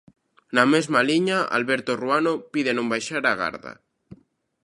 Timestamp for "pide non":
2.53-2.89